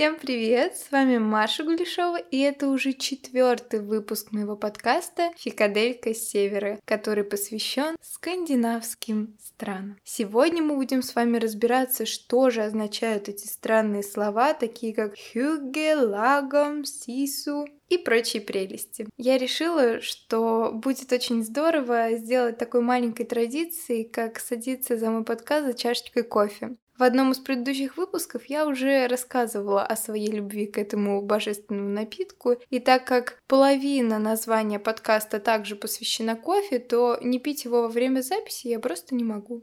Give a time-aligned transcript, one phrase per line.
[0.00, 0.78] Всем привет!
[0.78, 7.96] С вами Маша Гулешова, и это уже четвертый выпуск моего подкаста «Фикаделька севера», который посвящен
[8.00, 9.98] скандинавским странам.
[10.02, 15.96] Сегодня мы будем с вами разбираться, что же означают эти странные слова, такие как «хюге»,
[15.96, 19.06] «лагом», «сису», и прочие прелести.
[19.18, 25.66] Я решила, что будет очень здорово сделать такой маленькой традицией, как садиться за мой подкаст
[25.66, 26.76] за чашечкой кофе.
[27.00, 32.56] В одном из предыдущих выпусков я уже рассказывала о своей любви к этому божественному напитку,
[32.68, 38.20] и так как половина названия подкаста также посвящена кофе, то не пить его во время
[38.20, 39.62] записи я просто не могу.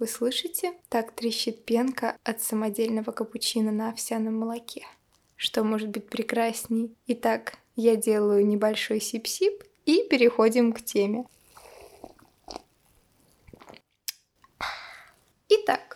[0.00, 0.72] Вы слышите?
[0.88, 4.84] Так трещит пенка от самодельного капучино на овсяном молоке.
[5.36, 6.92] Что может быть прекрасней?
[7.06, 11.24] Итак, я делаю небольшой сип-сип и переходим к теме.
[15.48, 15.91] Итак,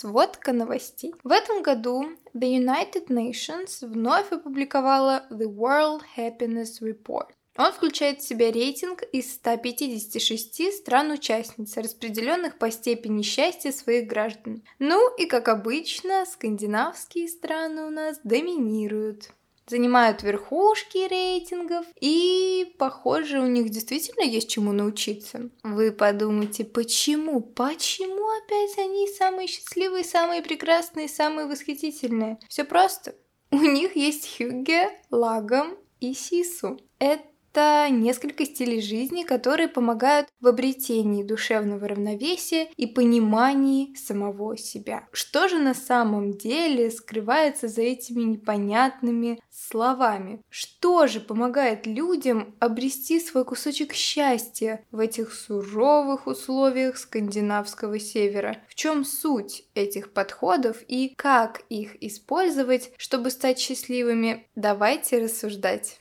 [0.00, 1.12] Сводка новостей.
[1.24, 7.26] В этом году The United Nations вновь опубликовала The World Happiness Report.
[7.56, 14.62] Он включает в себя рейтинг из 156 стран-участниц, распределенных по степени счастья своих граждан.
[14.78, 19.30] Ну и, как обычно, скандинавские страны у нас доминируют
[19.68, 25.50] занимают верхушки рейтингов, и, похоже, у них действительно есть чему научиться.
[25.62, 27.40] Вы подумайте, почему?
[27.40, 32.38] Почему опять они самые счастливые, самые прекрасные, самые восхитительные?
[32.48, 33.14] Все просто.
[33.50, 36.78] У них есть Хюгге, Лагом и Сису.
[36.98, 45.08] Это это несколько стилей жизни, которые помогают в обретении душевного равновесия и понимании самого себя.
[45.12, 50.40] Что же на самом деле скрывается за этими непонятными словами?
[50.48, 58.58] Что же помогает людям обрести свой кусочек счастья в этих суровых условиях скандинавского севера?
[58.68, 64.46] В чем суть этих подходов и как их использовать, чтобы стать счастливыми?
[64.54, 65.98] Давайте рассуждать.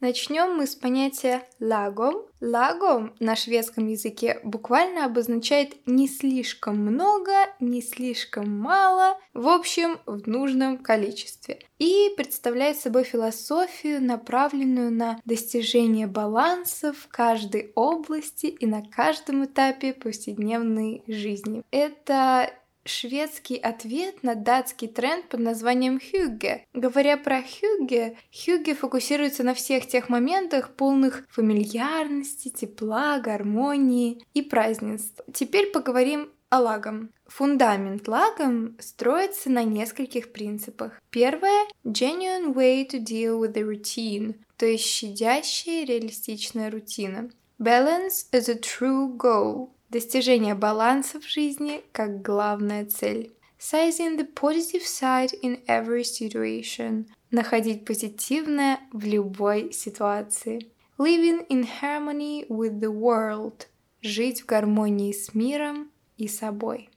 [0.00, 2.22] Начнем мы с понятия лагом.
[2.40, 10.26] Лагом на шведском языке буквально обозначает не слишком много, не слишком мало, в общем, в
[10.26, 11.60] нужном количестве.
[11.78, 19.92] И представляет собой философию, направленную на достижение баланса в каждой области и на каждом этапе
[19.92, 21.62] повседневной жизни.
[21.70, 22.50] Это
[22.90, 26.66] шведский ответ на датский тренд под названием хюгге.
[26.74, 35.20] Говоря про хюгге, хюгге фокусируется на всех тех моментах, полных фамильярности, тепла, гармонии и празднеств.
[35.32, 37.10] Теперь поговорим о лагом.
[37.26, 41.00] Фундамент лагом строится на нескольких принципах.
[41.10, 47.30] Первое– genuine way to deal with the routine, то есть щадящая реалистичная рутина.
[47.60, 53.32] Balance is a true goal, Достижение баланса в жизни как главная цель.
[53.58, 57.06] Sizing the positive side in every situation.
[57.32, 60.70] Находить позитивное в любой ситуации.
[60.96, 63.66] Living in harmony with the world.
[64.00, 66.89] Жить в гармонии с миром и собой.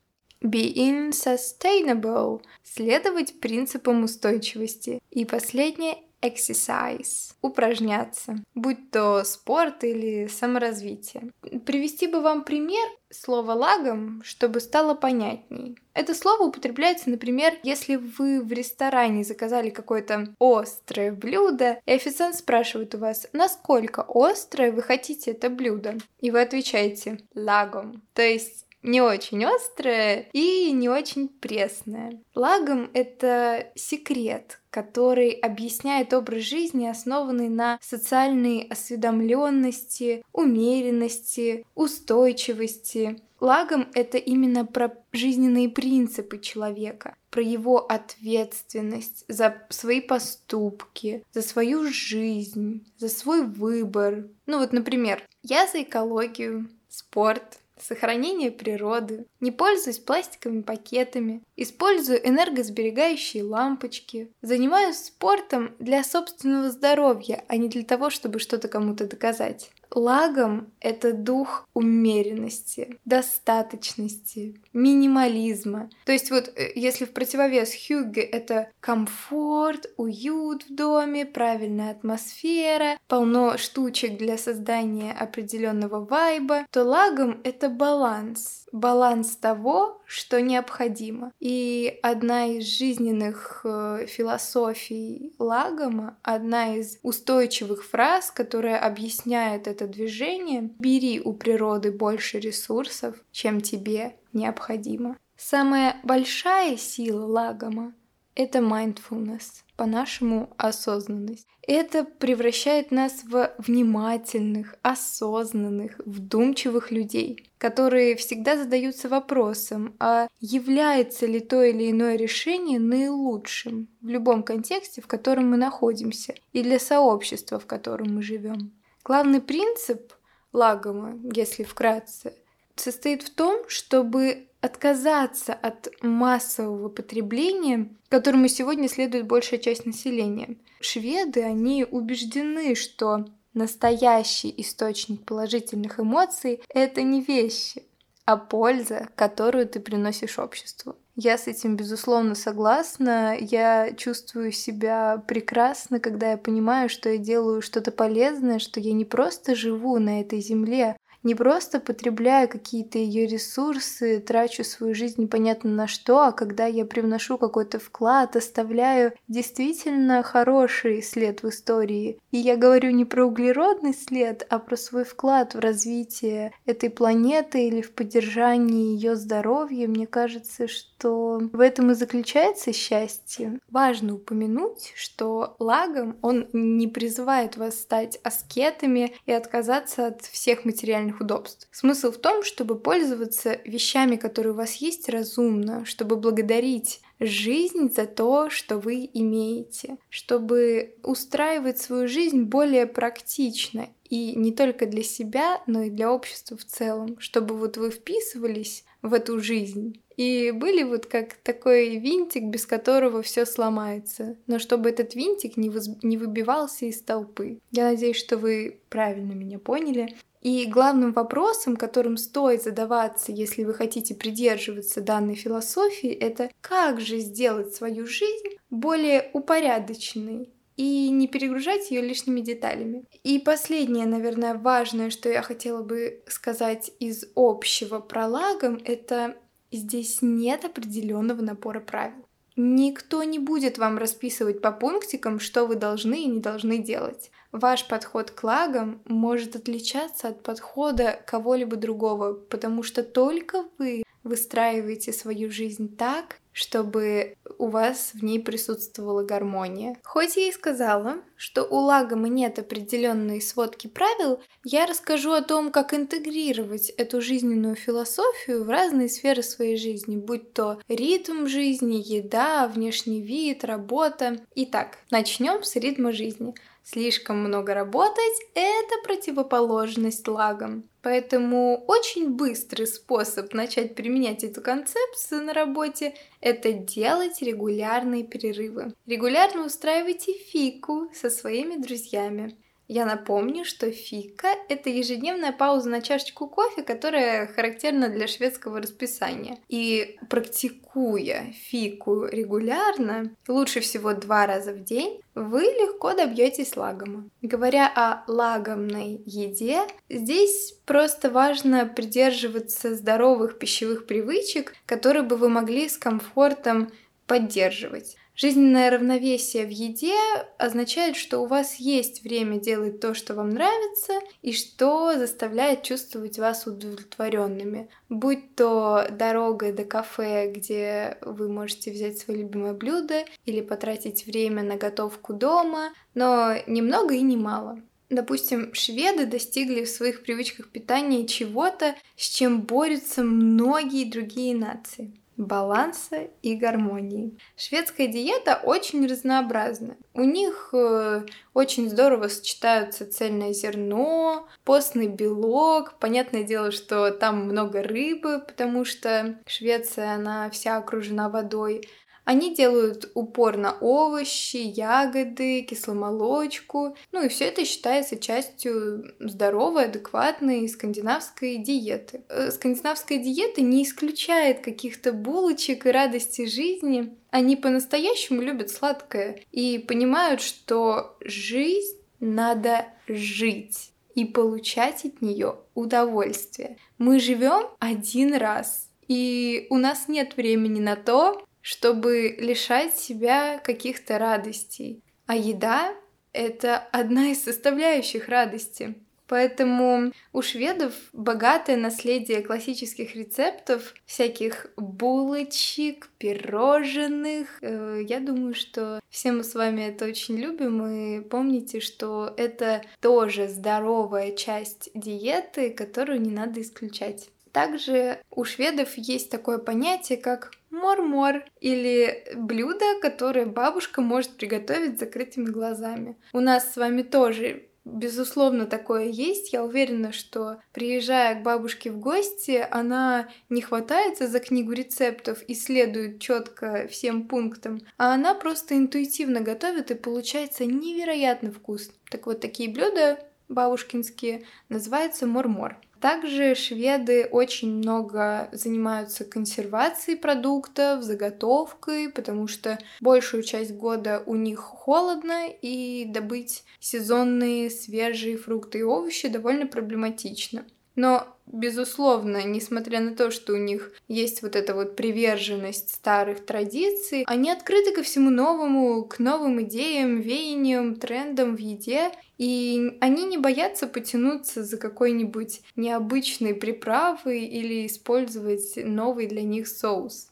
[0.44, 2.42] Being sustainable.
[2.64, 5.00] Следовать принципам устойчивости.
[5.10, 11.32] И последнее exercise, упражняться, будь то спорт или саморазвитие.
[11.66, 15.78] Привести бы вам пример слова лагом, чтобы стало понятней.
[15.94, 22.96] Это слово употребляется, например, если вы в ресторане заказали какое-то острое блюдо, и официант спрашивает
[22.96, 25.98] у вас, насколько острое вы хотите это блюдо.
[26.20, 28.02] И вы отвечаете лагом.
[28.14, 32.22] То есть не очень острое и не очень пресное.
[32.36, 43.22] Лагом это секрет, который объясняет образ жизни, основанный на социальной осведомленности, умеренности, устойчивости.
[43.40, 51.90] Лагом это именно про жизненные принципы человека, про его ответственность за свои поступки, за свою
[51.92, 54.30] жизнь, за свой выбор.
[54.46, 63.44] Ну вот, например, я за экологию, спорт, сохранение природы, не пользуюсь пластиковыми пакетами, использую энергосберегающие
[63.44, 69.72] лампочки, занимаюсь спортом для собственного здоровья, а не для того, чтобы что-то кому-то доказать.
[69.92, 75.90] Лагом— это дух умеренности, достаточности, минимализма.
[76.06, 82.98] То есть вот э, если в противовес Хюгге это комфорт, уют в доме, правильная атмосфера,
[83.08, 88.66] полно штучек для создания определенного вайба, то лагом это баланс.
[88.72, 91.32] Баланс того, что необходимо.
[91.40, 100.72] И одна из жизненных э, философий Лагома, одна из устойчивых фраз, которая объясняет это движение,
[100.80, 105.18] бери у природы больше ресурсов, чем тебе необходимо.
[105.38, 107.94] Самая большая сила Лагома—
[108.36, 111.48] это mindfulness, по-нашему осознанность.
[111.66, 121.40] Это превращает нас в внимательных, осознанных, вдумчивых людей, которые всегда задаются вопросом, а является ли
[121.40, 127.60] то или иное решение наилучшим в любом контексте, в котором мы находимся, и для сообщества,
[127.60, 128.74] в котором мы живем.
[129.04, 130.14] Главный принцип
[130.52, 132.34] Лагома, если вкратце,
[132.76, 140.56] состоит в том, чтобы отказаться от массового потребления, которому сегодня следует большая часть населения.
[140.80, 147.84] Шведы, они убеждены, что настоящий источник положительных эмоций— это не вещи,
[148.26, 150.96] а польза, которую ты приносишь обществу.
[151.16, 153.38] Я с этим, безусловно, согласна.
[153.40, 159.06] Я чувствую себя прекрасно, когда я понимаю, что я делаю что-то полезное, что я не
[159.06, 165.72] просто живу на этой земле, не просто потребляю какие-то ее ресурсы, трачу свою жизнь непонятно
[165.72, 172.20] на что, а когда я привношу какой-то вклад, оставляю действительно хороший след в истории.
[172.32, 177.68] И я говорю не про углеродный след, а про свой вклад в развитие этой планеты
[177.68, 179.88] или в поддержании ее здоровья.
[179.88, 183.60] Мне кажется, что в этом и заключается счастье.
[183.70, 191.13] Важно упомянуть, что лагом он не призывает вас стать аскетами и отказаться от всех материальных
[191.14, 191.68] материальных удобств.
[191.72, 198.06] Смысл в том, чтобы пользоваться вещами, которые у вас есть, разумно, чтобы благодарить жизнь за
[198.06, 205.62] то, что вы имеете, чтобы устраивать свою жизнь более практично и не только для себя,
[205.68, 210.84] но и для общества в целом, чтобы вот вы вписывались в эту жизнь и были
[210.84, 215.90] вот как такой винтик, без которого все сломается, но чтобы этот винтик не, воз...
[216.04, 217.60] не выбивался из толпы.
[217.72, 220.16] Я надеюсь, что вы правильно меня поняли.
[220.44, 227.20] И главным вопросом, которым стоит задаваться, если вы хотите придерживаться данной философии, это как же
[227.20, 233.06] сделать свою жизнь более упорядоченной и не перегружать ее лишними деталями.
[233.24, 239.38] И последнее, наверное, важное, что я хотела бы сказать из общего про лагом, это
[239.72, 242.28] здесь нет определенного напора правил.
[242.58, 247.32] Никто не будет вам расписывать по пунктикам, что вы должны и не должны делать.
[247.54, 255.14] Ваш подход к лагам может отличаться от подхода кого-либо другого, потому что только вы выстраиваете
[255.14, 259.98] свою жизнь так, чтобы у вас в ней присутствовала гармония.
[260.04, 265.72] Хоть я и сказала, что у лагома нет определенной сводки правил, я расскажу о том,
[265.72, 272.68] как интегрировать эту жизненную философию в разные сферы своей жизни, будь то ритм жизни, еда,
[272.68, 274.38] внешний вид, работа.
[274.56, 276.56] Итак, начнем с ритма жизни.
[276.84, 280.84] Слишком много работать– это противоположность лагам.
[281.02, 288.94] Поэтому очень быстрый способ начать применять эту концепцию на работе– это делать регулярные перерывы.
[289.06, 292.58] Регулярно устраивайте фику со своими друзьями.
[292.88, 299.58] Я напомню, что фика– это ежедневная пауза на чашечку кофе, которая характерна для шведского расписания.
[299.70, 307.30] И практикуя фику регулярно, лучше всего два раза в день, вы легко добьетесь лагома.
[307.42, 315.88] Говоря о лагомной еде, здесь просто важно придерживаться здоровых пищевых привычек, которые бы вы могли
[315.88, 316.92] с комфортом
[317.26, 318.18] поддерживать.
[318.36, 320.18] Жизненное равновесие в еде
[320.58, 326.40] означает, что у вас есть время делать то, что вам нравится, и что заставляет чувствовать
[326.40, 327.90] вас удовлетворенными.
[328.10, 334.64] Будь то дорога до кафе, где вы можете взять свое любимое блюдо, или потратить время
[334.64, 337.80] на готовку дома, но немного и не мало.
[338.10, 346.28] Допустим, шведы достигли в своих привычках питания чего-то, с чем борются многие другие нации баланса
[346.42, 347.38] и гармонии.
[347.58, 349.98] Шведская диета очень разнообразна.
[350.14, 355.96] У них э, очень здорово сочетаются цельное зерно, постный белок.
[356.00, 361.88] Понятное дело, что там много рыбы, потому что Швеция, она вся окружена водой.
[362.26, 366.96] Они делают упор на овощи, ягоды, кисломолочку.
[367.12, 372.22] Ну и все это считается частью здоровой, адекватной скандинавской диеты.
[372.30, 377.14] Э, скандинавская диета не исключает каких-то булочек и радости жизни.
[377.30, 386.78] Они по-настоящему любят сладкое и понимают, что жизнь надо жить и получать от нее удовольствие.
[386.98, 394.20] Мы живем один раз, и у нас нет времени на то, чтобы лишать себя каких-то
[394.20, 395.02] радостей.
[395.26, 395.96] А еда—
[396.34, 398.96] это одна из составляющих радости.
[399.28, 407.48] Поэтому у шведов богатое наследие классических рецептов, всяких булочек, пирожных.
[407.62, 412.84] Э, я думаю, что все мы с вами это очень любим, и помните, что это
[413.00, 417.30] тоже здоровая часть диеты, которую не надо исключать.
[417.54, 425.00] Также у шведов есть такое понятие, как мор-мор или блюдо, которое бабушка может приготовить с
[425.00, 426.18] закрытыми глазами.
[426.34, 429.52] У нас с вами тоже Безусловно, такое есть.
[429.52, 435.54] Я уверена, что приезжая к бабушке в гости, она не хватается за книгу рецептов и
[435.54, 441.94] следует четко всем пунктам, а она просто интуитивно готовит и получается невероятно вкусно.
[442.10, 445.76] Так вот, такие блюда бабушкинские называются мор-мор.
[446.04, 454.60] Также шведы очень много занимаются консервацией продуктов, заготовкой, потому что большую часть года у них
[454.60, 460.66] холодно, и добыть сезонные свежие фрукты и овощи довольно проблематично.
[460.96, 467.24] Но, безусловно, несмотря на то, что у них есть вот эта вот приверженность старых традиций,
[467.26, 473.38] они открыты ко всему новому, к новым идеям, веяниям, трендам в еде, и они не
[473.38, 480.30] боятся потянуться за какой-нибудь необычной приправой или использовать новый для них соус.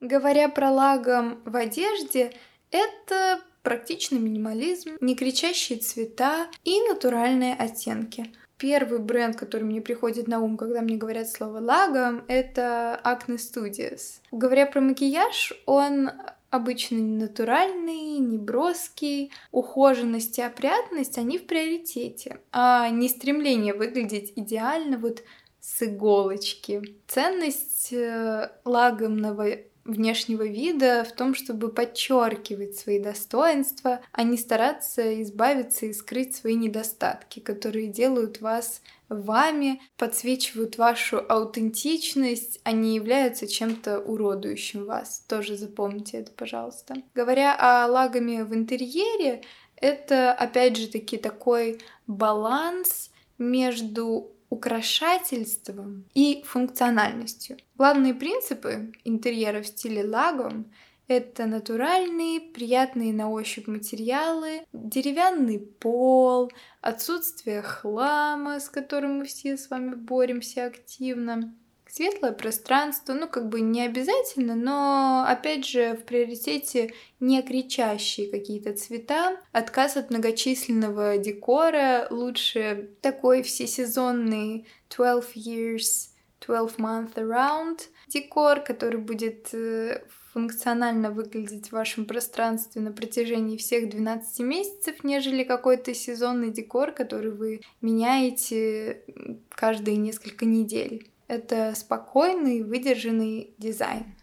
[0.00, 2.32] Говоря про лагом в одежде,
[2.70, 8.32] это практичный минимализм, не кричащие цвета и натуральные оттенки.
[8.58, 14.20] Первый бренд, который мне приходит на ум, когда мне говорят слово лагом, это Acne Studios.
[14.30, 16.10] Говоря про макияж, он
[16.50, 19.30] обычно не натуральный, не броский.
[19.50, 25.22] Ухоженность и опрятность, они в приоритете, а не стремление выглядеть идеально вот
[25.60, 26.80] с иголочки.
[27.08, 29.48] Ценность э, лагомного
[29.86, 36.54] внешнего вида в том, чтобы подчеркивать свои достоинства, а не стараться избавиться и скрыть свои
[36.54, 45.24] недостатки, которые делают вас вами, подсвечивают вашу аутентичность, а не являются чем-то уродующим вас.
[45.28, 46.96] Тоже запомните это, пожалуйста.
[47.14, 49.42] Говоря о лагами в интерьере,
[49.76, 57.56] это опять же таки такой баланс между украшательством и функциональностью.
[57.76, 60.70] Главные принципы интерьера в стиле лагом
[61.08, 66.50] это натуральные, приятные на ощупь материалы, деревянный пол,
[66.80, 71.54] отсутствие хлама, с которым мы все с вами боремся активно,
[71.96, 78.74] Светлое пространство, ну как бы не обязательно, но опять же в приоритете не кричащие какие-то
[78.74, 86.10] цвета, отказ от многочисленного декора, лучше такой всесезонный 12 years,
[86.46, 93.88] 12 month around декор, который будет э, функционально выглядеть в вашем пространстве на протяжении всех
[93.88, 99.02] 12 месяцев, нежели какой-то сезонный декор, который вы меняете
[99.48, 101.10] каждые несколько недель.
[101.28, 104.14] Это спокойный, выдержанный дизайн.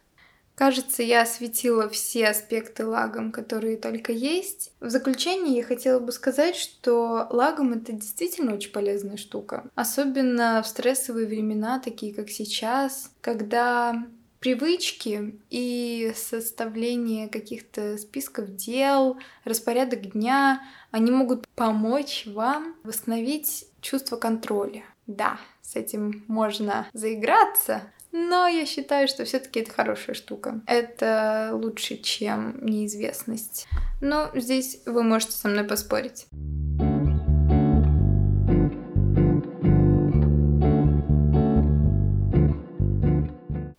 [0.56, 4.72] Кажется, я осветила все аспекты лагом, которые только есть.
[4.80, 9.68] В заключение я хотела бы сказать, что лагом это действительно очень полезная штука.
[9.74, 14.06] Особенно в стрессовые времена, такие как сейчас, когда
[14.40, 24.84] привычки и составление каких-то списков дел, распорядок дня, они могут помочь вам восстановить чувство контроля.
[25.08, 30.62] Да, с этим можно заиграться, но я считаю, что все-таки это хорошая штука.
[30.66, 33.68] Это лучше, чем неизвестность.
[34.02, 36.28] Но здесь вы можете со мной поспорить.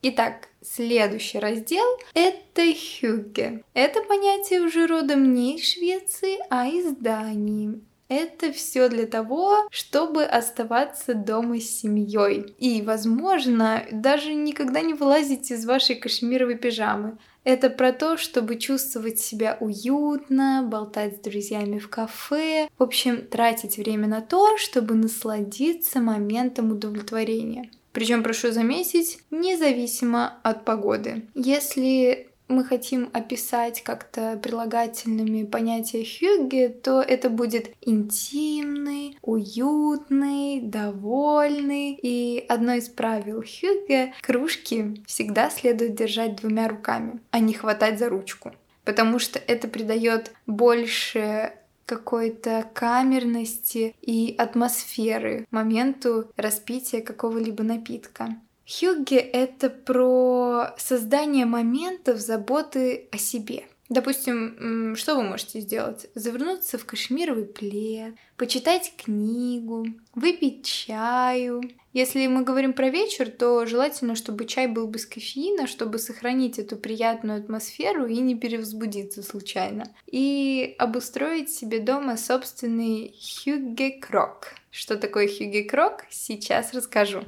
[0.07, 3.65] Итак, следующий раздел— это хюгге.
[3.73, 7.81] Это понятие уже родом не из Швеции, а из Дании.
[8.09, 12.55] Это все для того, чтобы оставаться дома с семьей.
[12.59, 17.19] И, возможно, даже никогда не вылазить из вашей кашемировой пижамы.
[17.45, 23.77] Это про то, чтобы чувствовать себя уютно, болтать с друзьями в кафе, в общем, тратить
[23.77, 27.71] время на то, чтобы насладиться моментом удовлетворения.
[27.93, 31.29] Причем, прошу заметить, независимо от погоды.
[31.35, 41.99] Если мы хотим описать как-то прилагательными понятие хюгге, то это будет интимный, уютный, довольный.
[42.01, 48.09] И одно из правил хюгге— кружки всегда следует держать двумя руками, а не хватать за
[48.09, 48.53] ручку.
[48.85, 51.53] Потому что это придает больше
[51.87, 58.37] какой-то камерности и атмосферы моменту распития какого-либо напитка.
[58.67, 63.65] Хюгге— это про создание моментов заботы о себе.
[63.91, 66.07] Допустим, что вы можете сделать?
[66.15, 71.63] Завернуться в кашемировый плед, почитать книгу, выпить чаю.
[71.93, 76.77] Если мы говорим про вечер, то желательно, чтобы чай был без кофеина, чтобы сохранить эту
[76.77, 79.85] приятную атмосферу и не перевозбудиться случайно.
[80.07, 84.55] И обустроить себе дома собственный хюгге крок.
[84.71, 87.23] Что такое хюгге крок, сейчас расскажу.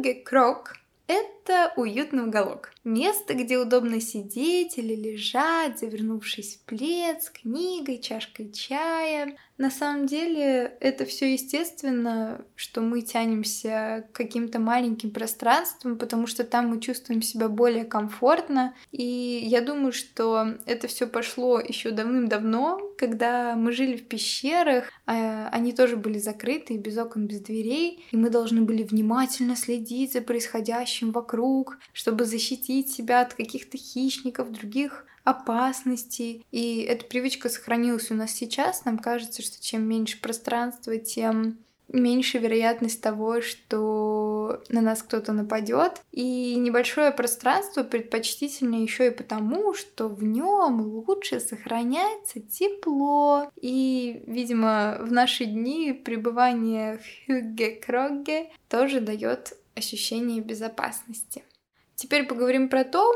[0.00, 0.76] Хюгге Крок–
[1.08, 2.72] это уютный уголок.
[2.82, 9.36] Место, где удобно сидеть или лежать, завернувшись в плед с книгой, чашкой чая.
[9.58, 16.44] На самом деле это все естественно, что мы тянемся к каким-то маленьким пространствам, потому что
[16.44, 18.74] там мы чувствуем себя более комфортно.
[18.92, 25.50] И я думаю, что это все пошло еще давным-давно, когда мы жили в пещерах, а
[25.52, 30.22] они тоже были закрыты, без окон, без дверей, и мы должны были внимательно следить за
[30.22, 36.44] происходящим вокруг, чтобы защитить себя от каких-то хищников, других опасностей.
[36.50, 38.84] И эта привычка сохранилась у нас сейчас.
[38.84, 41.58] Нам кажется, что чем меньше пространства, тем
[41.92, 46.02] меньше вероятность того, что на нас кто-то нападет.
[46.12, 53.50] И небольшое пространство предпочтительно еще и потому, что в нем лучше сохраняется тепло.
[53.60, 61.42] И, видимо, в наши дни пребывание в Хюгге-Крогге тоже дает ощущение безопасности.
[62.00, 63.12] Теперь поговорим про то,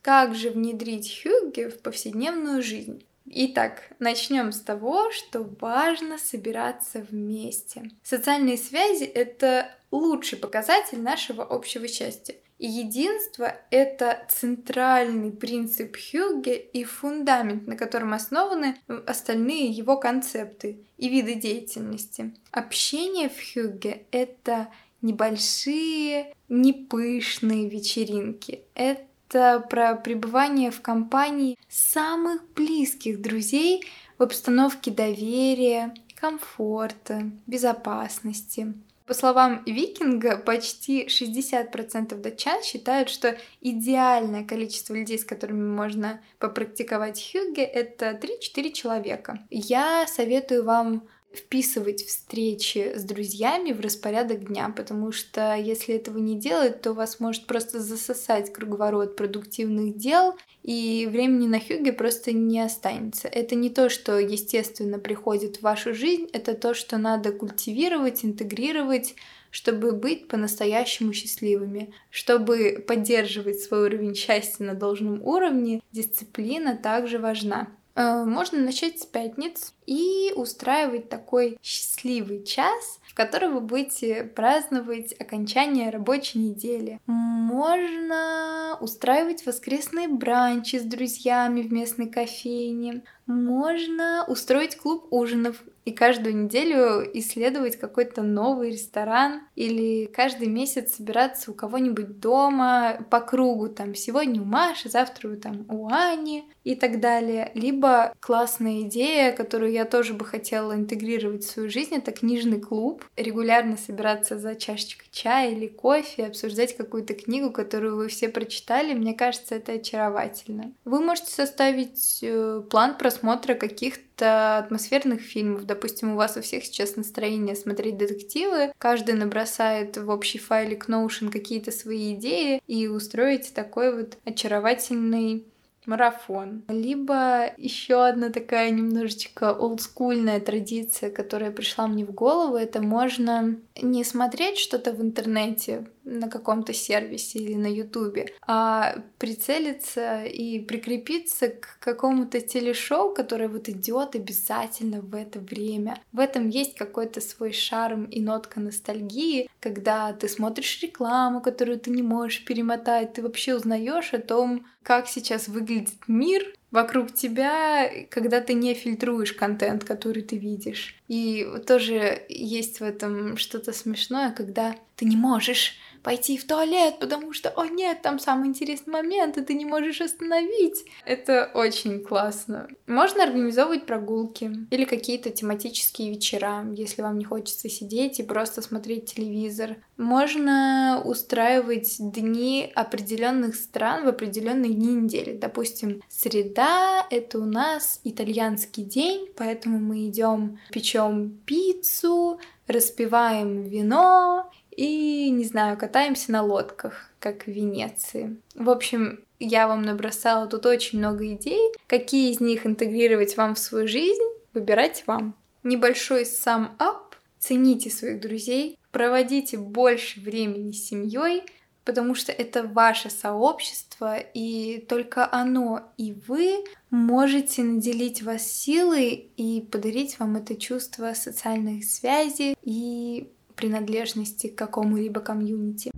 [0.00, 3.04] как же внедрить хюгге в повседневную жизнь?
[3.26, 7.90] Итак, начнем с того, что важно собираться вместе.
[8.04, 12.36] Социальные связи— это лучший показатель нашего общего счастья.
[12.58, 21.08] И единство— это центральный принцип Хюгге и фундамент, на котором основаны остальные его концепты и
[21.08, 22.32] виды деятельности.
[22.52, 24.68] Общение в Хюгге— это
[25.02, 28.62] небольшие, непышные вечеринки.
[28.74, 33.84] Это про пребывание в компании самых близких друзей
[34.18, 38.74] в обстановке доверия, комфорта, безопасности.
[39.08, 47.32] По словам Викинга, почти 60% датчан считают, что идеальное количество людей, с которыми можно попрактиковать
[47.32, 49.38] хюгге, это 3-4 человека.
[49.48, 56.38] Я советую вам вписывать встречи с друзьями в распорядок дня, потому что если этого не
[56.38, 62.60] делать, то вас может просто засосать круговорот продуктивных дел, и времени на хюге просто не
[62.60, 63.28] останется.
[63.28, 69.14] Это не то, что естественно приходит в вашу жизнь, это то, что надо культивировать, интегрировать,
[69.50, 71.92] чтобы быть по-настоящему счастливыми.
[72.10, 77.68] Чтобы поддерживать свой уровень счастья на должном уровне, дисциплина также важна.
[77.94, 85.18] Э, можно начать с пятниц и устраивать такой счастливый час, в который вы будете праздновать
[85.18, 87.00] окончание рабочей недели.
[87.06, 93.02] Можно устраивать воскресные бранчи с друзьями в местной кофейне.
[93.26, 101.50] Можно устроить клуб ужинов и каждую неделю исследовать какой-то новый ресторан или каждый месяц собираться
[101.50, 107.00] у кого-нибудь дома по кругу, там сегодня у Маши, завтра там у Ани и так
[107.00, 107.50] далее.
[107.54, 113.04] Либо классная идея, которую я тоже бы хотела интегрировать в свою жизнь, это книжный клуб.
[113.16, 118.94] Регулярно собираться за чашечкой чая или кофе, обсуждать какую-то книгу, которую вы все прочитали.
[118.94, 120.72] Мне кажется, это очаровательно.
[120.84, 125.64] Вы можете составить э, план просмотра каких-то атмосферных фильмов.
[125.64, 131.30] Допустим, у вас у всех сейчас настроение смотреть детективы, каждый набросает в общий файлик Notion
[131.30, 135.44] какие-то свои идеи и устроите такой вот очаровательный
[135.88, 136.62] марафон.
[136.68, 144.04] Либо еще одна такая немножечко олдскульная традиция, которая пришла мне в голову, это можно не
[144.04, 151.78] смотреть что-то в интернете на каком-то сервисе или на ютубе, а прицелиться и прикрепиться к
[151.80, 156.00] какому-то телешоу, которое вот идет обязательно в это время.
[156.12, 161.90] В этом есть какой-то свой шарм и нотка ностальгии, когда ты смотришь рекламу, которую ты
[161.90, 168.40] не можешь перемотать, ты вообще узнаешь о том, как сейчас выглядит мир вокруг тебя, когда
[168.40, 170.94] ты не фильтруешь контент, который ты видишь.
[171.08, 177.32] И тоже есть в этом что-то смешное, когда ты не можешь пойти в туалет, потому
[177.32, 180.84] что, о нет, там самый интересный момент, и ты не можешь остановить.
[181.04, 182.68] Это очень классно.
[182.86, 189.14] Можно организовывать прогулки или какие-то тематические вечера, если вам не хочется сидеть и просто смотреть
[189.14, 189.76] телевизор.
[189.96, 195.36] Можно устраивать дни определенных стран в определенные дни недели.
[195.36, 205.28] Допустим, среда— это у нас итальянский день, поэтому мы идем печем пиццу, распиваем вино и,
[205.30, 208.36] не знаю, катаемся на лодках, как в Венеции.
[208.54, 211.72] В общем, я вам набросала тут очень много идей.
[211.88, 214.22] Какие из них интегрировать вам в свою жизнь,
[214.54, 215.34] выбирать вам.
[215.64, 217.16] Небольшой сам ап.
[217.40, 221.42] Цените своих друзей, проводите больше времени с семьей,
[221.84, 229.60] потому что это ваше сообщество, и только оно и вы можете наделить вас силой и
[229.60, 235.90] подарить вам это чувство социальных связей и принадлежности к какому-либо комьюнити.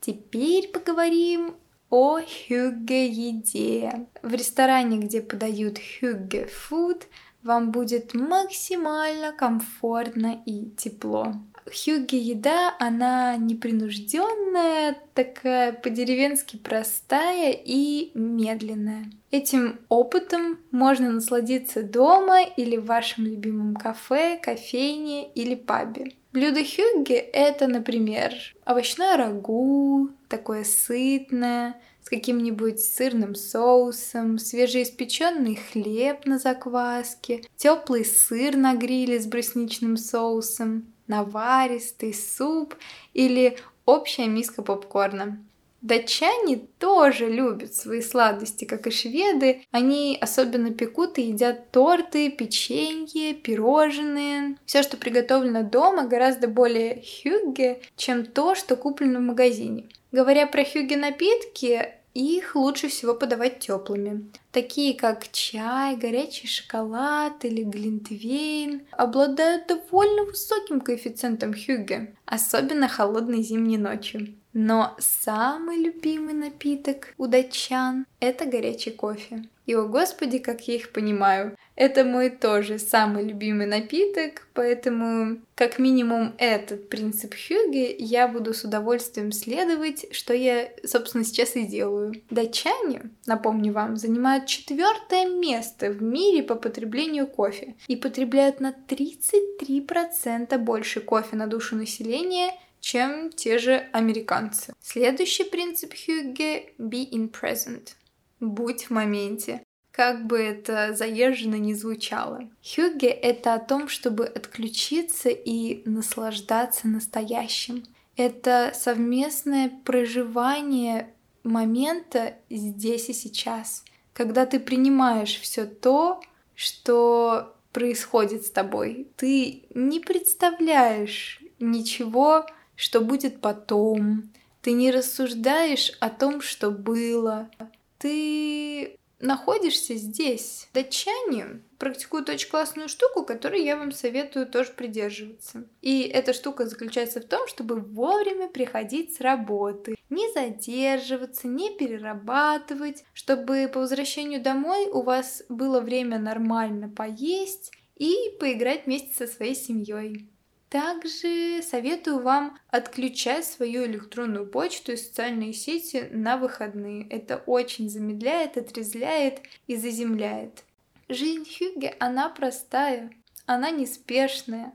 [0.00, 1.54] Теперь поговорим
[1.88, 4.06] о хюгге-еде.
[4.22, 7.06] В ресторане, где подают хюгге-фуд,
[7.42, 11.34] вам будет максимально комфортно и тепло.
[11.66, 19.10] Хьюги еда, она непринужденная, такая по-деревенски простая и медленная.
[19.34, 26.12] Этим опытом можно насладиться дома или в вашем любимом кафе, кофейне или пабе.
[26.32, 28.32] Блюдо хюгги— это, например,
[28.64, 38.76] овощное рагу, такое сытное, с каким-нибудь сырным соусом, свежеиспеченный хлеб на закваске, теплый сыр на
[38.76, 42.76] гриле с брусничным соусом, наваристый суп
[43.14, 45.44] или общая миска попкорна.
[45.84, 49.66] Датчане тоже любят свои сладости, как и шведы.
[49.70, 54.56] Они особенно пекут и едят торты, печенье, пирожные.
[54.64, 59.84] Все, что приготовлено дома, гораздо более хюгге, чем то, что куплено в магазине.
[60.10, 67.62] Говоря про хюгге напитки, их лучше всего подавать теплыми, такие как чай, горячий шоколад или
[67.62, 74.34] глинтвейн, обладают довольно высоким коэффициентом хюгге, особенно холодной зимней ночью.
[74.54, 79.44] Но самый любимый напиток у датчан– это горячий кофе.
[79.66, 81.56] И, о господи, как я их понимаю.
[81.74, 88.62] Это мой тоже самый любимый напиток, поэтому как минимум этот принцип Хьюги я буду с
[88.62, 92.14] удовольствием следовать, что я, собственно, сейчас и делаю.
[92.30, 100.58] Датчане, напомню вам, занимают четвертое место в мире по потреблению кофе и потребляют на 33%
[100.58, 102.52] больше кофе на душу населения,
[102.84, 104.74] чем те же американцы.
[104.78, 107.94] Следующий принцип Хьюге— be in present.
[108.40, 109.62] Будь в моменте.
[109.90, 112.50] Как бы это заезженно не звучало.
[112.62, 117.84] Хюгге— это о том, чтобы отключиться и наслаждаться настоящим.
[118.16, 126.20] Это совместное проживание момента здесь и сейчас, когда ты принимаешь все то,
[126.54, 129.08] что происходит с тобой.
[129.16, 132.44] Ты не представляешь ничего
[132.76, 134.30] что будет потом.
[134.62, 137.50] Ты не рассуждаешь о том, что было.
[137.98, 140.68] Ты находишься здесь.
[140.72, 145.66] Датчане практикуют очень классную штуку, которой я вам советую тоже придерживаться.
[145.82, 153.04] И эта штука заключается в том, чтобы вовремя приходить с работы, не задерживаться, не перерабатывать,
[153.12, 159.54] чтобы по возвращению домой у вас было время нормально поесть и поиграть вместе со своей
[159.54, 160.28] семьей.
[160.74, 167.06] Также советую вам отключать свою электронную почту и социальные сети на выходные.
[167.10, 170.64] Это очень замедляет, отрезляет и заземляет.
[171.08, 173.12] Жизнь Хюгге, она простая,
[173.46, 174.74] она неспешная.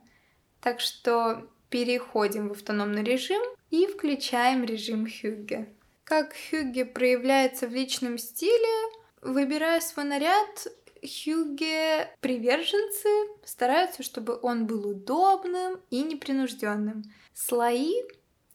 [0.62, 5.68] Так что переходим в автономный режим и включаем режим Хюгге.
[6.06, 10.68] Как Хюгге проявляется в личном стиле, выбирая свой наряд,
[11.02, 13.10] Хьюге приверженцы
[13.44, 17.04] стараются, чтобы он был удобным и непринужденным.
[17.34, 17.94] Слои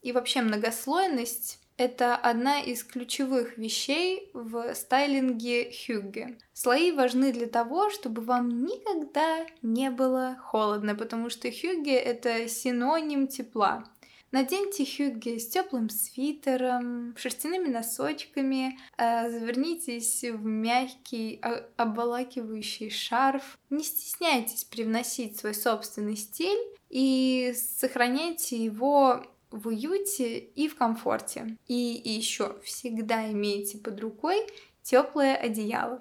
[0.02, 6.38] и вообще многослойность Это одна из ключевых вещей в стайлинге хюгге.
[6.52, 13.26] Слои важны для того, чтобы вам никогда не было холодно, потому что хюгге— это синоним
[13.26, 13.84] тепла.
[14.34, 21.40] Наденьте хюгге с теплым свитером, шерстяными носочками, э, завернитесь в мягкий
[21.76, 23.56] обволакивающий шарф.
[23.70, 26.58] Не стесняйтесь привносить свой собственный стиль
[26.90, 31.56] и сохраняйте его в уюте и в комфорте.
[31.68, 34.44] И еще всегда имейте под рукой
[34.82, 36.00] теплое одеяло.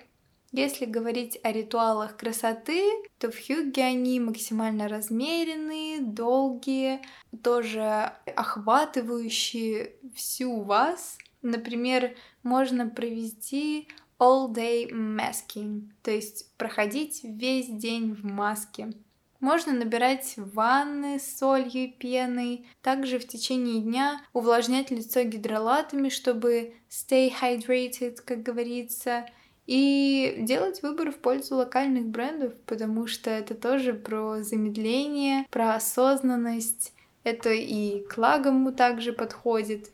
[0.53, 2.83] Если говорить о ритуалах красоты,
[3.17, 7.01] то в Хьюге они максимально размеренные, долгие,
[7.41, 11.17] тоже охватывающие всю вас.
[11.41, 13.87] Например, можно провести
[14.19, 18.93] all day masking, то есть проходить весь день в маске.
[19.39, 22.67] Можно набирать ванны с солью и пеной.
[22.83, 29.25] Также в течение дня увлажнять лицо гидролатами, чтобы stay hydrated, как говорится.
[29.65, 36.93] И делать выбор в пользу локальных брендов, потому что это тоже про замедление, про осознанность.
[37.23, 39.91] Это и к лагому также подходит.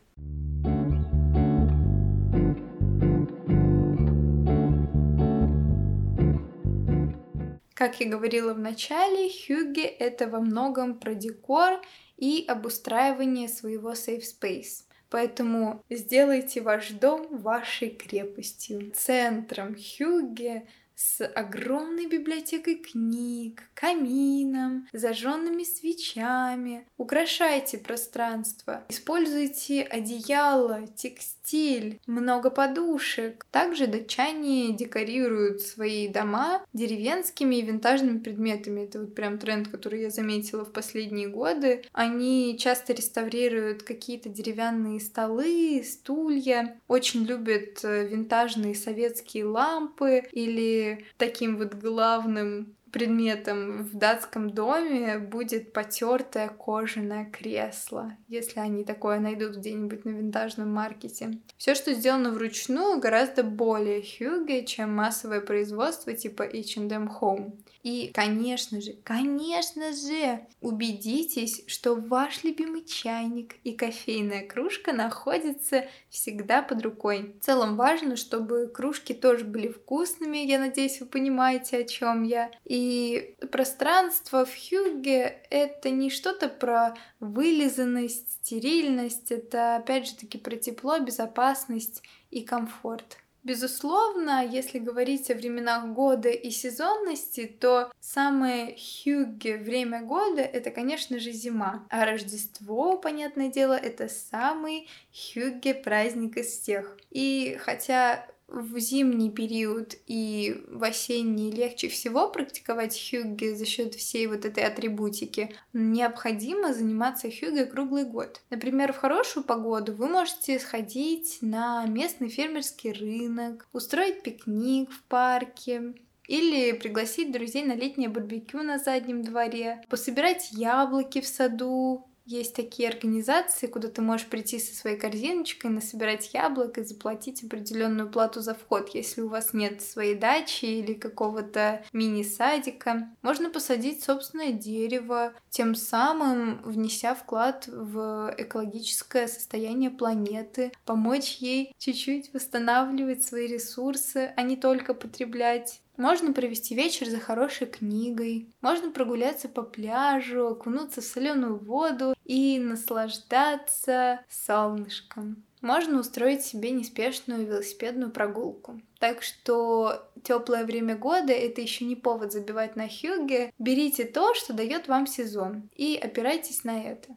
[7.80, 11.80] Как я говорила в начале, Хюгге— это во многом про декор
[12.18, 14.84] и обустраивание своего safe space.
[15.10, 18.92] Поэтому сделайте ваш дом вашей крепостью.
[18.96, 26.86] Центром Хюгге с огромной библиотекой книг, камином, зажженными свечами.
[26.98, 28.84] Украшайте пространство.
[28.90, 33.46] Используйте одеяло, текстиль, много подушек.
[33.52, 38.82] Также датчане декорируют свои дома деревенскими и винтажными предметами.
[38.82, 41.84] Это вот прям тренд, который я заметила в последние годы.
[41.94, 46.78] Они часто реставрируют какие-то деревянные столы, стулья.
[46.90, 55.74] Очень любят э, винтажные советские лампы или таким вот главным предметом в датском доме будет
[55.74, 61.40] потертое кожаное кресло, если они такое найдут где-нибудь на винтажном маркете.
[61.58, 67.58] Все, что сделано вручную, гораздо более хюге, чем массовое производство типа H&M Home.
[67.84, 76.62] И, конечно же, конечно же, убедитесь, что ваш любимый чайник и кофейная кружка находятся всегда
[76.62, 77.36] под рукой.
[77.40, 82.52] В целом важно, чтобы кружки тоже были вкусными, я надеюсь, вы понимаете, о чем я.
[82.66, 90.58] И пространство в Хьюге— это не что-то про вылизанность, стерильность, это опять же таки про
[90.58, 93.18] тепло, безопасность и комфорт.
[93.44, 101.20] Безусловно, если говорить о временах года и сезонности, то самое хюгге время года— это, конечно
[101.20, 101.86] же, зима.
[101.90, 106.98] А Рождество, понятное дело, это самый хюгге праздник из всех.
[107.12, 114.28] И хотя в зимний период и в осенний легче всего практиковать хюгге за счет всей
[114.28, 118.42] вот этой атрибутики, необходимо заниматься хюгге круглый год.
[118.50, 125.94] Например, в хорошую погоду вы можете сходить на местный фермерский рынок, устроить пикник в парке,
[126.28, 132.90] или пригласить друзей на летнее барбекю на заднем дворе, пособирать яблоки в саду, есть такие
[132.90, 138.54] организации, куда ты можешь прийти со своей корзиночкой, насобирать яблок и заплатить определенную плату за
[138.54, 143.10] вход, если у вас нет своей дачи или какого-то мини-садика.
[143.24, 152.32] Можно посадить собственное дерево, тем самым внеся вклад в экологическое состояние планеты, помочь ей чуть-чуть
[152.34, 155.82] восстанавливать свои ресурсы, а не только потреблять.
[156.00, 162.58] Можно провести вечер за хорошей книгой, можно прогуляться по пляжу, окунуться в соленую воду и
[162.58, 165.44] наслаждаться солнышком.
[165.62, 168.80] Можно устроить себе неспешную велосипедную прогулку.
[168.98, 173.52] Так что теплое время года это еще не повод забивать на хюге.
[173.60, 177.10] Берите то, что дает вам сезон, и опирайтесь на это.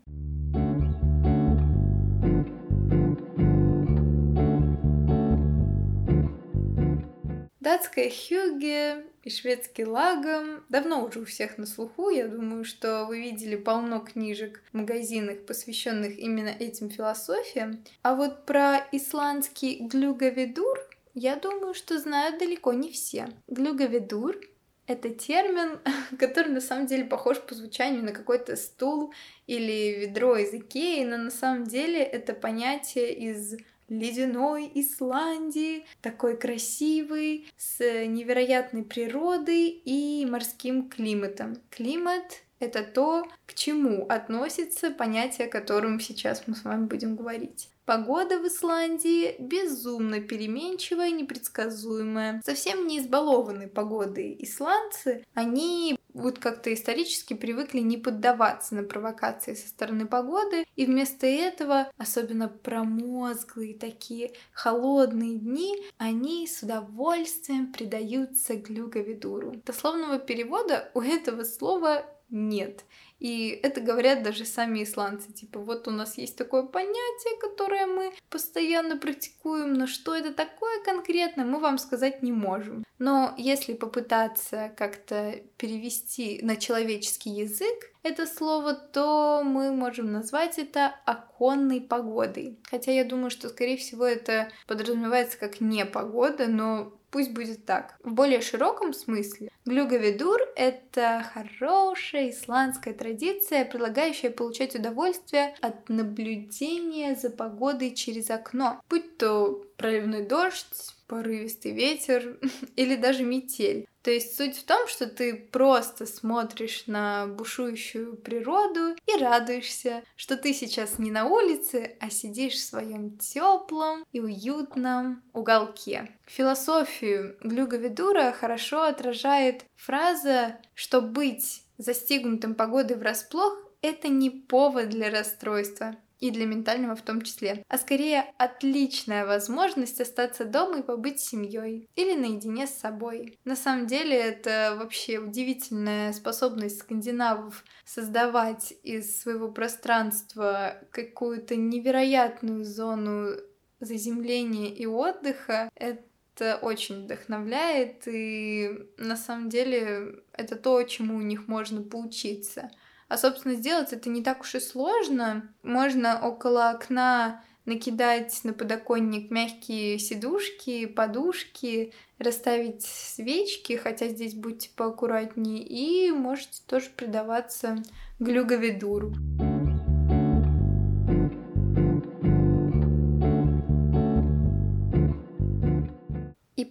[7.62, 12.10] Датская хюге и шведский лагом давно уже у всех на слуху.
[12.10, 17.84] Я думаю, что вы видели полно книжек в магазинах, посвященных именно этим философиям.
[18.02, 20.76] А вот про исландский глюгаведур
[21.14, 23.28] я думаю, что знают далеко не все.
[23.46, 24.40] Глюгаведур—
[24.88, 25.78] это термин,
[26.18, 29.14] который на самом деле похож по звучанию на какой-то стул
[29.46, 33.54] или ведро из Икеи, но на самом деле это понятие из
[33.92, 41.56] ледяной Исландии, такой красивый, с невероятной природой и морским климатом.
[41.70, 47.68] Климат это то, к чему относится понятие, о котором сейчас мы с вами будем говорить.
[47.84, 52.40] Погода в Исландии безумно переменчивая, непредсказуемая.
[52.44, 59.68] Совсем не избалованные погодой исландцы, они вот как-то исторически привыкли не поддаваться на провокации со
[59.68, 69.62] стороны погоды, и вместо этого, особенно промозглые такие холодные дни, они с удовольствием предаются глюговидуру.
[69.64, 72.84] Дословного перевода у этого слова нет.
[73.22, 75.32] И это говорят даже сами исландцы.
[75.32, 80.82] Типа, вот у нас есть такое понятие, которое мы постоянно практикуем, но что это такое
[80.82, 82.84] конкретно, мы вам сказать не можем.
[82.98, 90.92] Но если попытаться как-то перевести на человеческий язык это слово, то мы можем назвать это
[91.04, 92.58] оконной погодой.
[92.68, 97.98] Хотя я думаю, что, скорее всего, это подразумевается как непогода, но Пусть будет так.
[98.02, 107.28] В более широком смысле, глюговидур— это хорошая исландская традиция, предлагающая получать удовольствие от наблюдения за
[107.28, 108.80] погодой через окно.
[108.88, 112.38] Будь то проливной дождь, порывистый ветер
[112.76, 113.86] или даже метель.
[114.00, 120.38] То есть суть в том, что ты просто смотришь на бушующую природу и радуешься, что
[120.38, 126.08] ты сейчас не на улице, а сидишь в своем теплом и уютном уголке.
[126.24, 135.94] Философию Глюга хорошо отражает фраза, что быть застигнутым погодой врасплох— это не повод для расстройства
[136.22, 141.28] и для ментального в том числе, а скорее отличная возможность остаться дома и побыть с
[141.28, 143.40] семьей или наедине с собой.
[143.44, 153.32] На самом деле это вообще удивительная способность скандинавов создавать из своего пространства какую-то невероятную зону
[153.80, 155.70] заземления и отдыха.
[155.74, 162.70] Это очень вдохновляет, и на самом деле это то, чему у них можно поучиться.
[163.12, 165.46] А, собственно, сделать это не так уж и сложно.
[165.62, 175.62] Можно около окна накидать на подоконник мягкие сидушки, подушки, расставить свечки, хотя здесь будьте поаккуратнее,
[175.62, 177.82] и можете тоже предаваться
[178.18, 179.12] глюговидуру.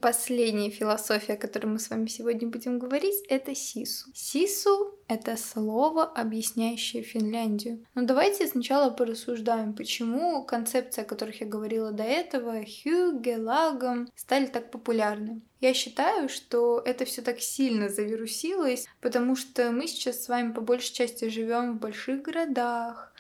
[0.01, 4.09] Последняя философия, о которой мы с вами сегодня будем говорить, это сису.
[4.13, 7.85] Сису— это слово, объясняющее Финляндию.
[7.95, 14.47] Но давайте сначала порассуждаем, почему концепции, о которых я говорила до этого, хюге, лагом, стали
[14.47, 15.41] так популярны.
[15.61, 20.61] Я считаю, что это все так сильно завирусилось, потому что мы сейчас с вами по
[20.61, 23.10] большей части живем в больших городах,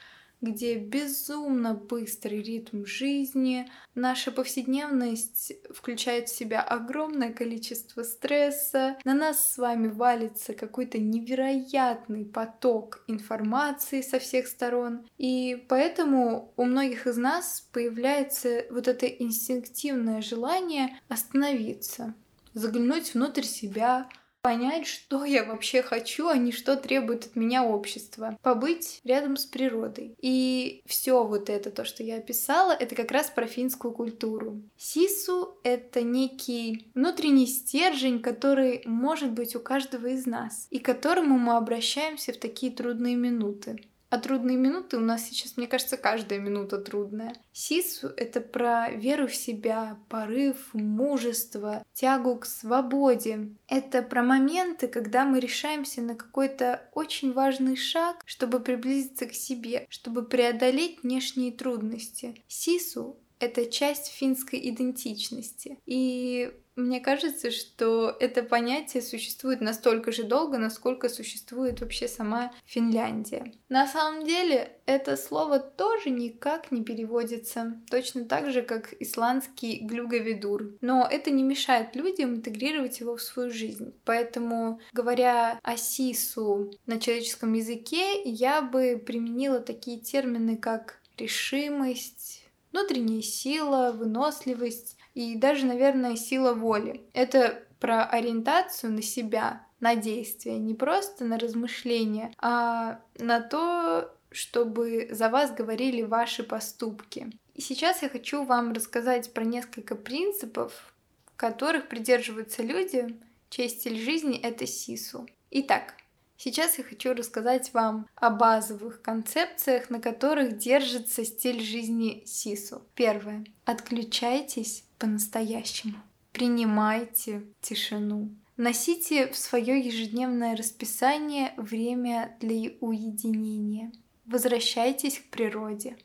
[0.41, 9.53] где безумно быстрый ритм жизни, наша повседневность включает в себя огромное количество стресса, на нас
[9.53, 17.17] с вами валится какой-то невероятный поток информации со всех сторон, и поэтому у многих из
[17.17, 22.15] нас появляется вот это инстинктивное желание остановиться,
[22.53, 24.07] заглянуть внутрь себя,
[24.41, 28.37] понять, что я вообще хочу, а не что требует от меня общество.
[28.41, 30.15] Побыть рядом с природой.
[30.19, 34.61] И все вот это, то, что я описала, это как раз про финскую культуру.
[34.77, 41.37] Сису— это некий внутренний стержень, который может быть у каждого из нас, и к которому
[41.37, 43.79] мы обращаемся в такие трудные минуты.
[44.11, 47.33] А трудные минуты у нас сейчас, мне кажется, каждая минута трудная.
[47.53, 53.55] Сису— это про веру в себя, порыв, мужество, тягу к свободе.
[53.69, 59.85] Это про моменты, когда мы решаемся на какой-то очень важный шаг, чтобы приблизиться к себе,
[59.87, 62.43] чтобы преодолеть внешние трудности.
[62.49, 65.79] Сису это часть финской идентичности.
[65.85, 73.53] И мне кажется, что это понятие существует настолько же долго, насколько существует вообще сама Финляндия.
[73.69, 80.75] На самом деле, это слово тоже никак не переводится, точно так же, как исландский глюговидур.
[80.81, 83.93] Но это не мешает людям интегрировать его в свою жизнь.
[84.03, 93.21] Поэтому, говоря о сису на человеческом языке, я бы применила такие термины, как решимость, внутренняя
[93.21, 97.01] сила, выносливость и даже, наверное, сила воли.
[97.13, 105.09] Это про ориентацию на себя, на действие, не просто на размышления, а на то, чтобы
[105.11, 107.31] за вас говорили ваши поступки.
[107.55, 110.93] И сейчас я хочу вам рассказать про несколько принципов,
[111.35, 113.19] которых придерживаются люди,
[113.49, 115.27] чей стиль жизни— это сису.
[115.49, 115.95] Итак,
[116.43, 122.81] Сейчас я хочу рассказать вам о базовых концепциях, на которых держится стиль жизни Сису.
[122.95, 123.45] Первое.
[123.63, 125.99] Отключайтесь по-настоящему.
[126.31, 128.31] Принимайте тишину.
[128.57, 133.91] Носите в свое ежедневное расписание время для уединения.
[134.25, 135.95] Возвращайтесь к природе.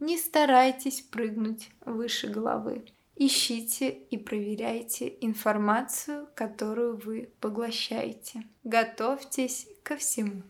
[0.00, 2.84] Не старайтесь прыгнуть выше головы.
[3.16, 8.42] Ищите и проверяйте информацию, которую вы поглощаете.
[8.64, 10.42] Готовьтесь ко всему.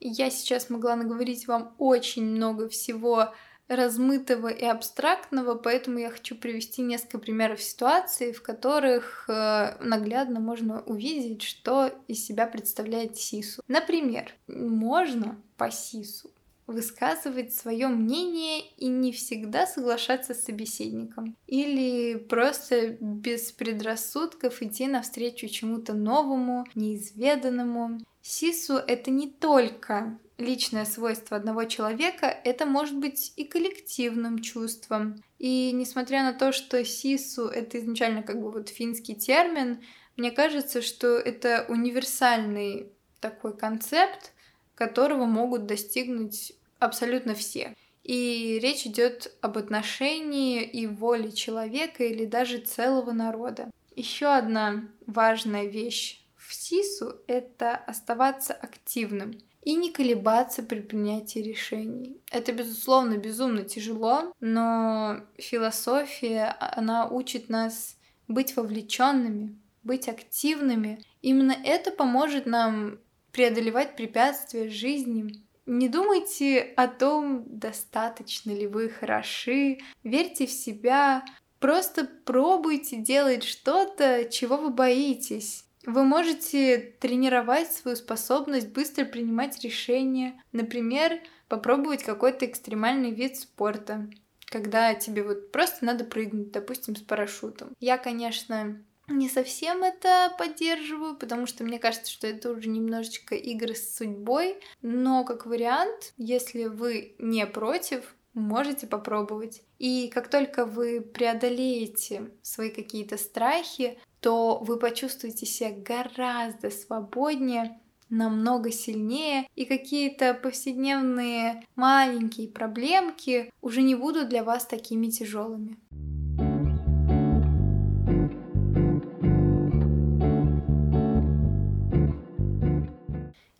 [0.00, 3.32] Я сейчас могла наговорить вам очень много всего
[3.68, 10.82] размытого и абстрактного, поэтому я хочу привести несколько примеров ситуаций, в которых э, наглядно можно
[10.82, 13.62] увидеть, что из себя представляет сису.
[13.68, 16.30] Например, можно по сису
[16.70, 21.36] высказывать свое мнение и не всегда соглашаться с собеседником.
[21.46, 28.00] Или просто без предрассудков идти навстречу чему-то новому, неизведанному.
[28.22, 35.22] Сису— это не только личное свойство одного человека, это может быть и коллективным чувством.
[35.38, 39.80] И несмотря на то, что сису— это изначально как бы вот финский термин,
[40.16, 44.32] мне кажется, что это универсальный такой концепт,
[44.74, 47.76] которого могут достигнуть абсолютно все.
[48.02, 53.70] И речь идет об отношении и воле человека или даже целого народа.
[53.94, 62.20] Еще одна важная вещь в СИСу— это оставаться активным и не колебаться при принятии решений.
[62.30, 71.04] Это, безусловно, безумно тяжело, но философия, она учит нас быть вовлеченными, быть активными.
[71.20, 72.98] Именно это поможет нам
[73.32, 81.24] преодолевать препятствия жизни, не думайте о том, достаточно ли вы хороши, верьте в себя,
[81.58, 85.64] просто пробуйте делать что-то, чего вы боитесь.
[85.86, 94.08] Вы можете тренировать свою способность быстро принимать решения, например, попробовать какой-то экстремальный вид спорта,
[94.46, 97.74] когда тебе вот просто надо прыгнуть, допустим, с парашютом.
[97.80, 103.74] Я, конечно, не совсем это поддерживаю, потому что мне кажется, что это уже немножечко игры
[103.74, 104.58] с судьбой.
[104.82, 109.62] Но как вариант, если вы не против, можете попробовать.
[109.78, 118.70] И как только вы преодолеете свои какие-то страхи, то вы почувствуете себя гораздо свободнее, намного
[118.72, 125.78] сильнее, и какие-то повседневные маленькие проблемки уже не будут для вас такими тяжелыми.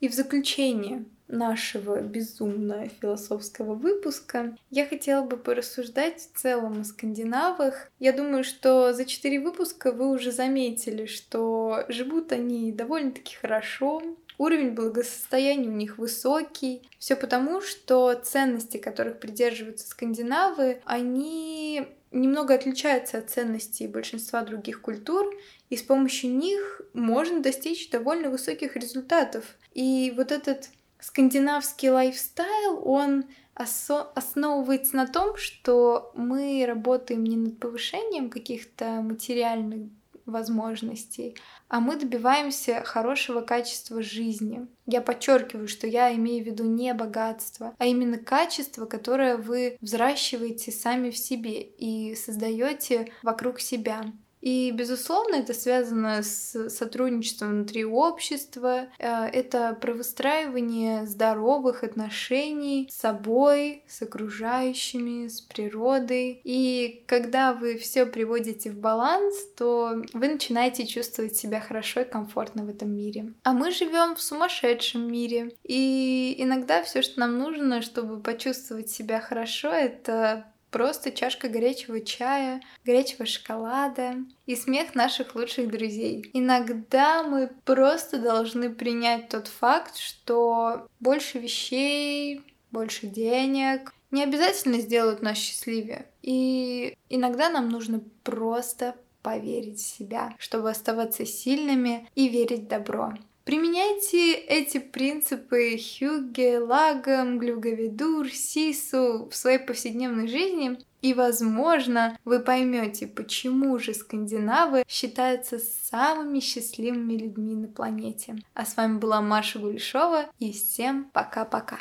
[0.00, 7.90] И в заключение нашего безумно философского выпуска я хотела бы порассуждать в целом о скандинавах.
[7.98, 14.02] Я думаю, что за четыре выпуска вы уже заметили, что живут они довольно-таки хорошо,
[14.38, 16.82] уровень благосостояния у них высокий.
[16.98, 25.32] Все потому, что ценности, которых придерживаются скандинавы, они немного отличаются от ценностей большинства других культур,
[25.70, 29.56] и с помощью них можно достичь довольно высоких результатов.
[29.72, 30.68] И вот этот
[30.98, 39.90] скандинавский лайфстайл, он основывается на том, что мы работаем не над повышением каких-то материальных
[40.26, 41.36] возможностей,
[41.68, 44.66] а мы добиваемся хорошего качества жизни.
[44.86, 50.72] Я подчеркиваю, что я имею в виду не богатство, а именно качество, которое вы взращиваете
[50.72, 54.04] сами в себе и создаете вокруг себя.
[54.40, 62.96] И, безусловно, это связано с сотрудничеством внутри общества, э, это про выстраивание здоровых отношений с
[62.96, 66.40] собой, с окружающими, с природой.
[66.44, 72.64] И когда вы все приводите в баланс, то вы начинаете чувствовать себя хорошо и комфортно
[72.64, 73.32] в этом мире.
[73.42, 75.52] А мы живем в сумасшедшем мире.
[75.64, 82.60] И иногда все, что нам нужно, чтобы почувствовать себя хорошо, это Просто чашка горячего чая,
[82.84, 84.14] горячего шоколада
[84.46, 86.30] и смех наших лучших друзей.
[86.32, 95.22] Иногда мы просто должны принять тот факт, что больше вещей, больше денег не обязательно сделают
[95.22, 96.06] нас счастливее.
[96.22, 103.14] И иногда нам нужно просто поверить в себя, чтобы оставаться сильными и верить в добро.
[103.44, 113.06] Применяйте эти принципы Хюгге, Лагом, Глюгавидур, Сису в своей повседневной жизни, и, возможно, вы поймете,
[113.06, 118.36] почему же скандинавы считаются самыми счастливыми людьми на планете.
[118.52, 121.78] А с вами была Маша Гулешова, и всем пока-пока.